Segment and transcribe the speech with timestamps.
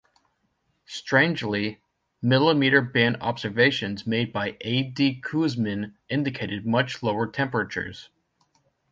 [0.87, 1.79] Strangely,
[2.23, 4.81] millimetre-band observations made by A.
[4.81, 5.21] D.
[5.21, 8.09] Kuzmin indicated much lower temperatures.